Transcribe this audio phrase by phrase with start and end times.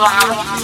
[0.00, 0.59] Wow.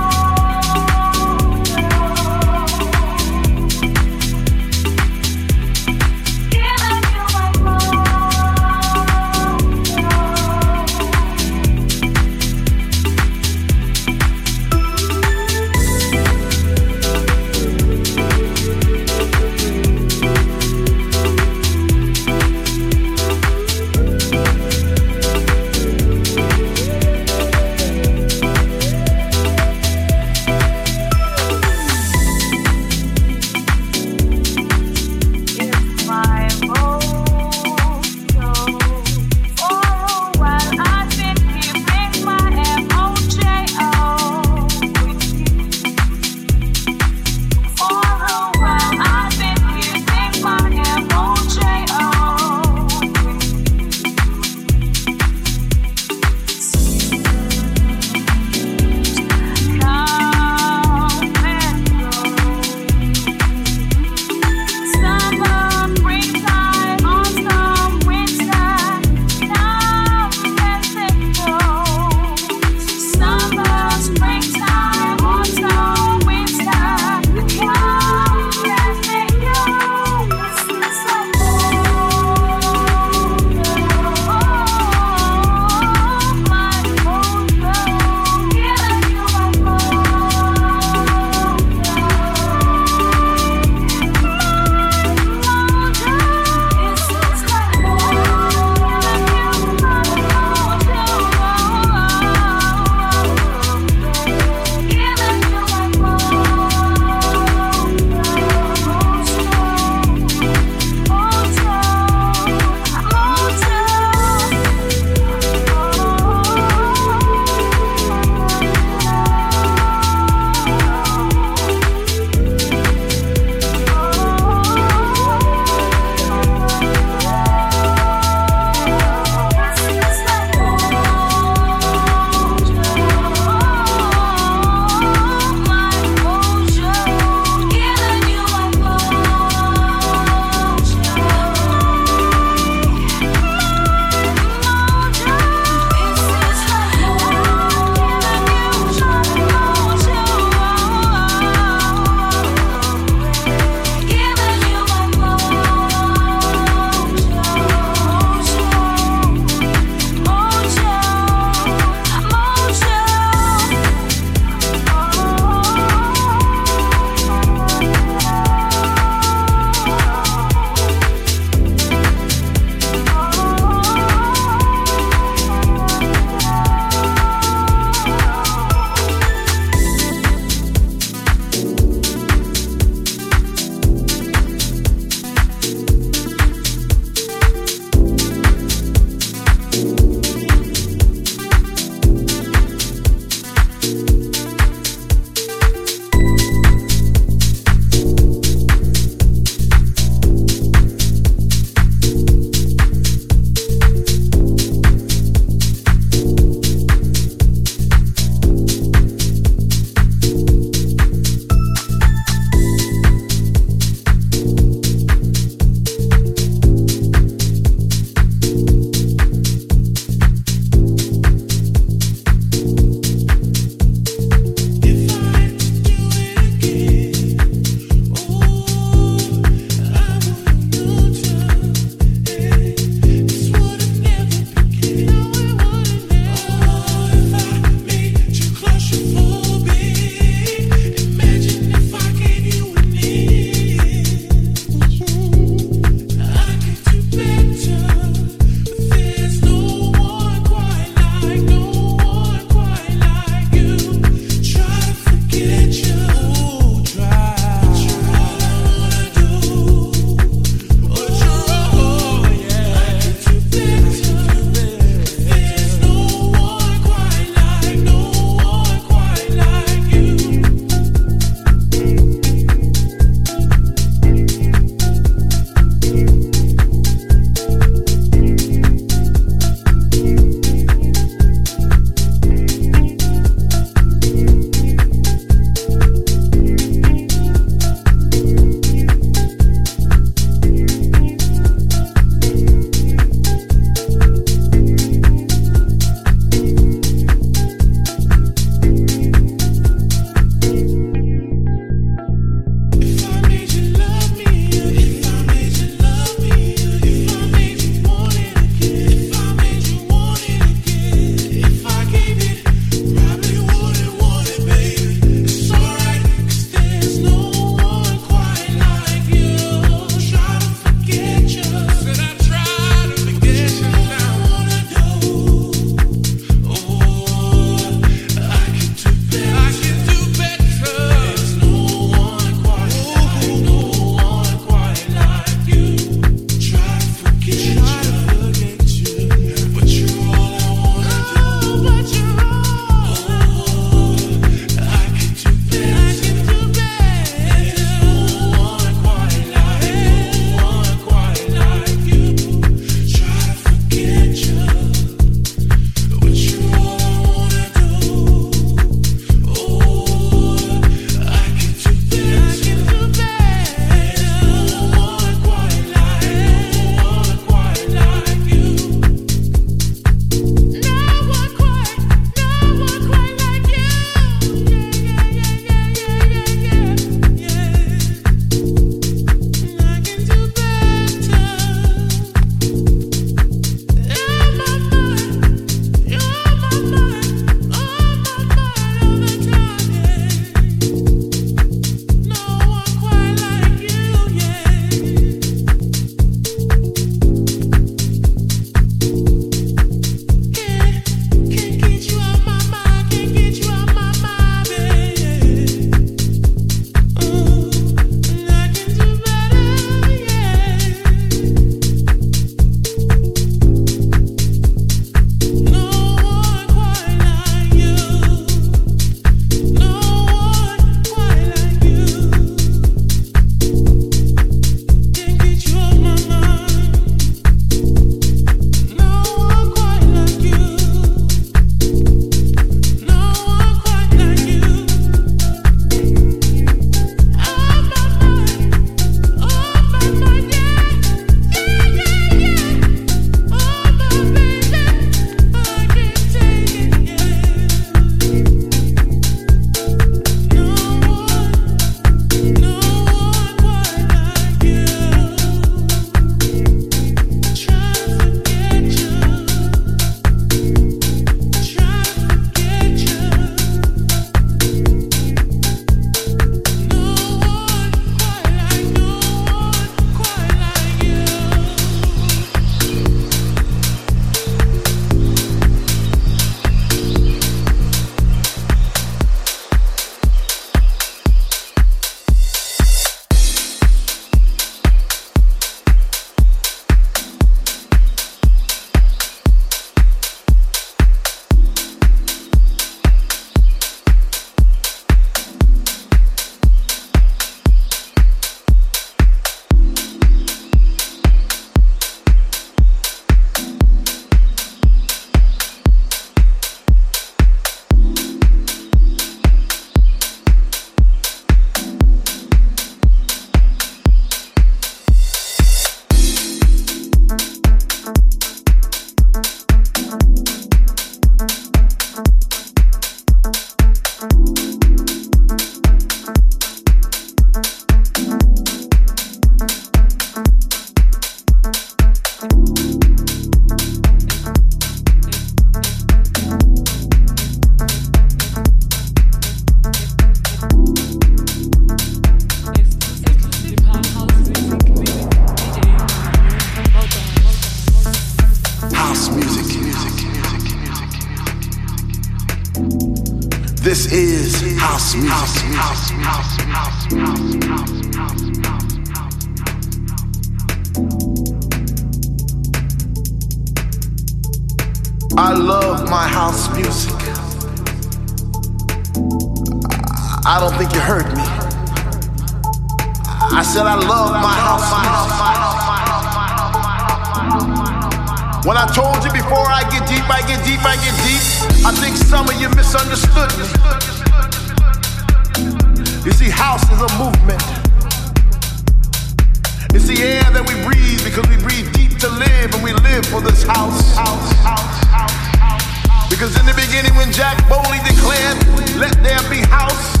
[589.76, 593.04] It's the air that we breathe because we breathe deep to live and we live
[593.12, 593.92] for this house.
[593.92, 598.40] house, house, house because in the beginning when Jack Bowley declared,
[598.80, 600.00] let there be house,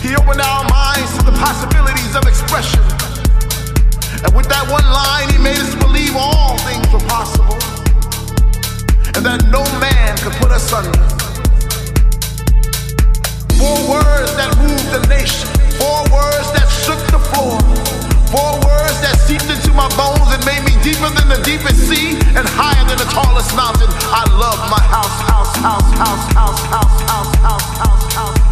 [0.00, 2.80] he opened our minds to the possibilities of expression.
[4.24, 7.60] And with that one line, he made us believe all things were possible.
[9.12, 11.04] And that no man could put us under.
[13.60, 15.52] Four words that moved the nation.
[15.76, 17.95] Four words that shook the floor.
[18.30, 22.18] Four words that seeped into my bones and made me deeper than the deepest sea
[22.34, 23.88] and higher than the tallest mountain.
[24.10, 28.45] I love my house, house, house, house, house, house, house, house, house, house,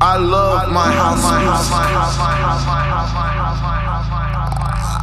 [0.00, 1.24] I love my house.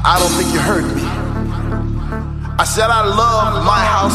[0.06, 1.04] I don't think you heard me.
[2.60, 4.14] I said I love my house.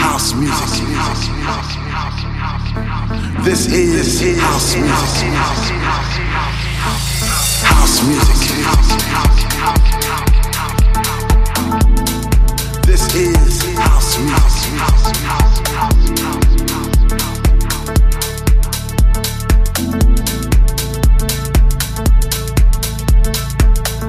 [0.00, 0.86] House music.
[3.44, 5.32] This is house music.
[7.64, 9.47] House music.
[12.98, 14.74] This is house music.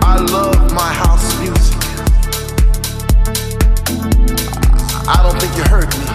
[0.01, 1.77] I love my house music.
[5.07, 6.05] I don't think you heard me.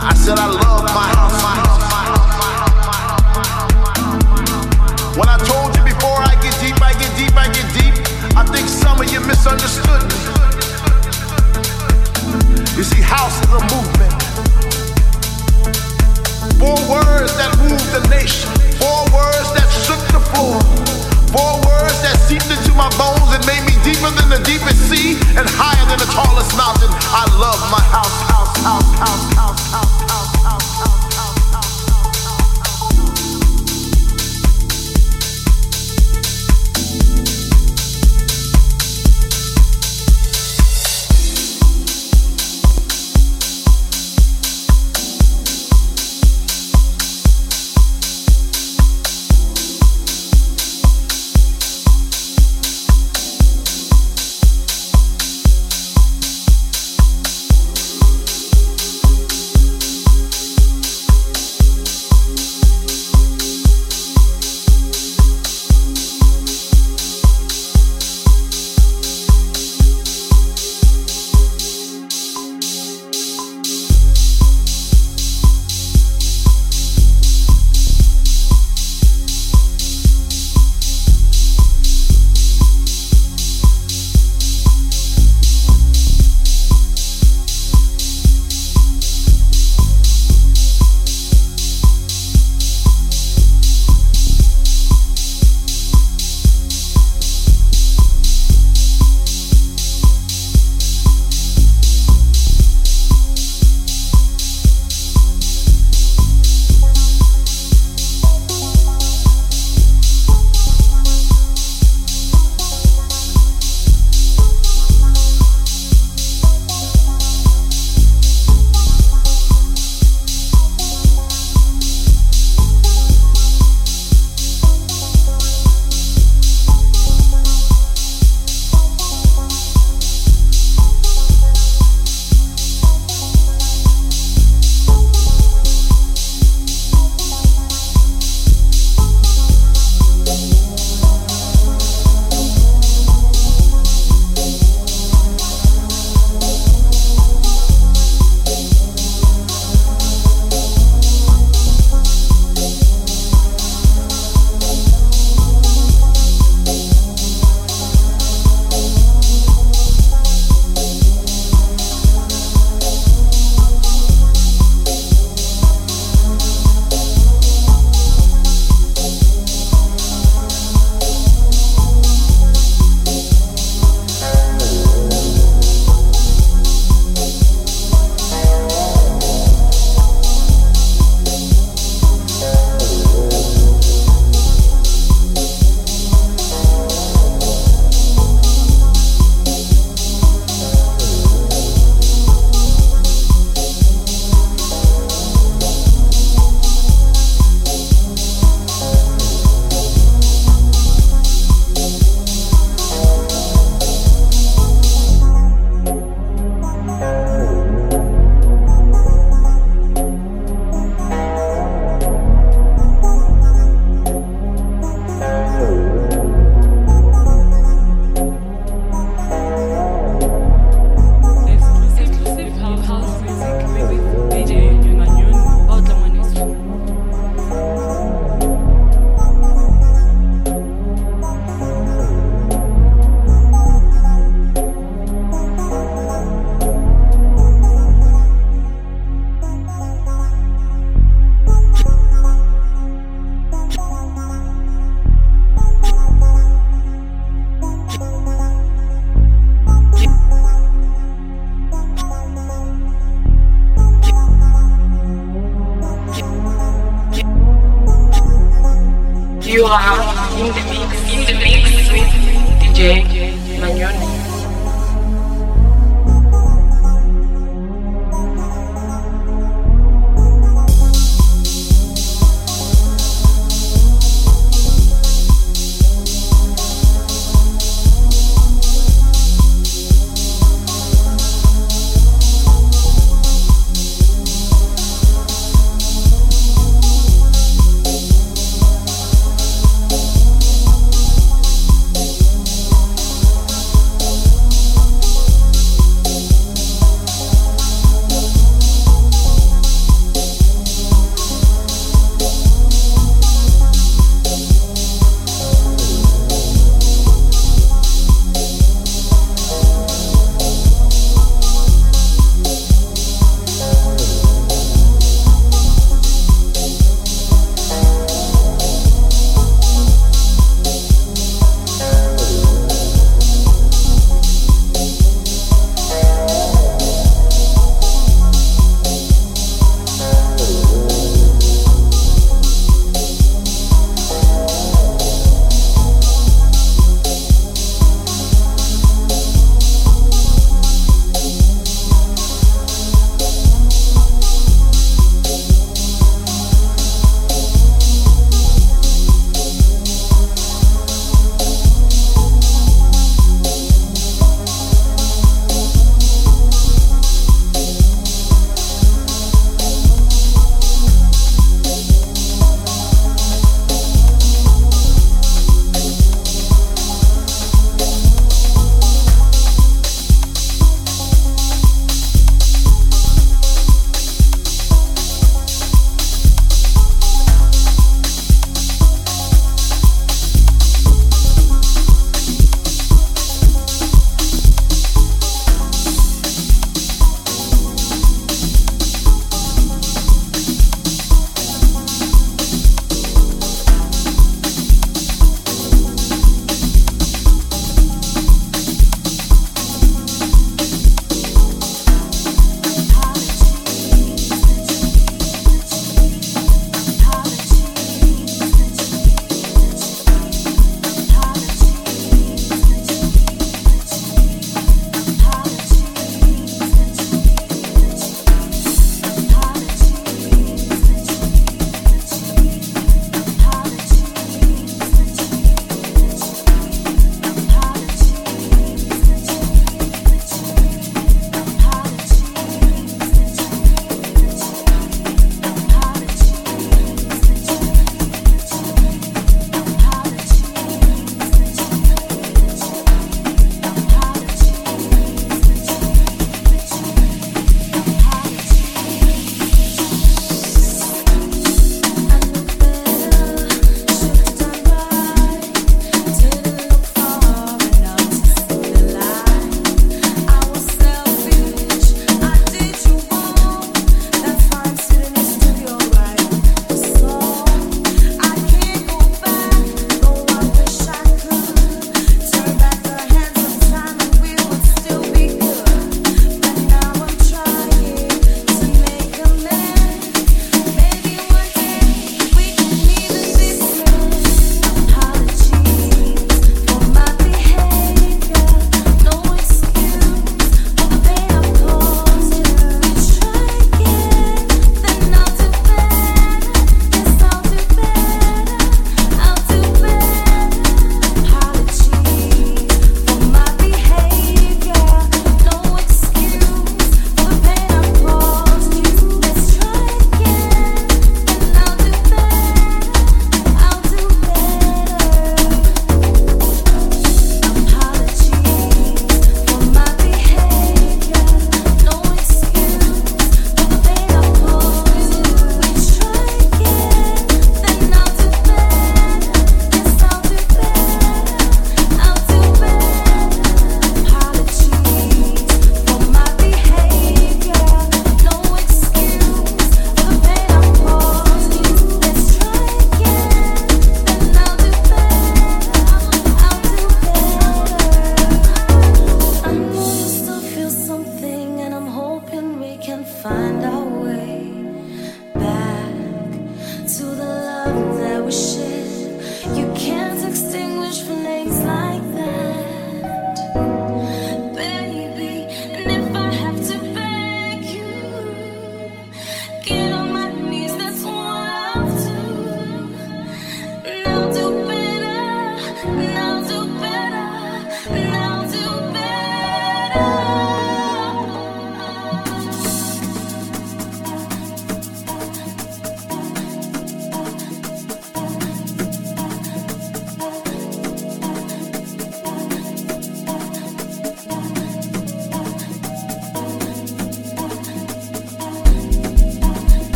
[0.00, 1.08] I said I love my
[5.18, 7.94] When I told you before, I get deep, I get deep, I get deep.
[8.36, 10.17] I think some of you misunderstood me
[13.08, 14.12] house is a movement.
[16.60, 18.52] Four words that moved the nation.
[18.76, 20.60] Four words that shook the floor.
[21.32, 25.16] Four words that seeped into my bones and made me deeper than the deepest sea
[25.40, 26.92] and higher than the tallest mountain.
[27.08, 30.97] I love my house, house, house, house, house, house, house, house, house, house.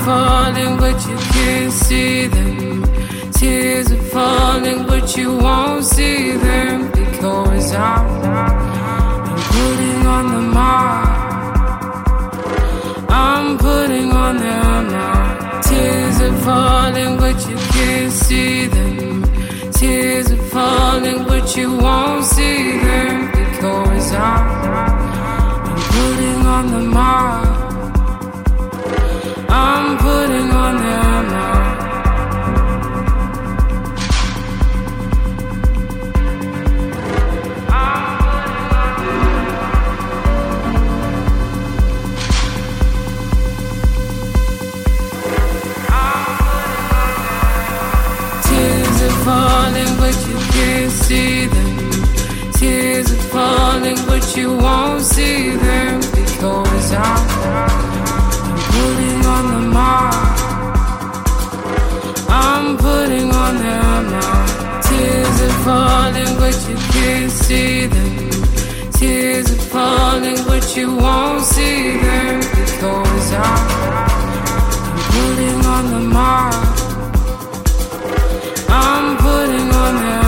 [0.00, 2.84] Are falling, but you can't see them.
[3.32, 11.08] Tears are falling, but you won't see them because I'm, I'm putting on the mark.
[13.10, 15.64] I'm putting on the mark.
[15.64, 19.24] Tears are falling, but you can't see them.
[19.72, 27.49] Tears are falling, but you won't see them because I'm, I'm putting on the mark.
[29.62, 30.96] I'm putting on the
[31.30, 32.80] mark.
[48.46, 52.52] Tears are falling, but you can't see them.
[52.52, 57.79] Tears are falling, but you won't see them because I'm, I'm
[58.80, 60.36] putting on the mark.
[62.28, 63.76] I'm putting on the
[64.12, 64.84] mark.
[64.86, 68.30] Tears are falling, but you can't see them.
[68.98, 73.66] Tears are falling, but you won't see them because I'm,
[75.14, 76.54] putting on the mark.
[78.68, 80.19] I'm putting on the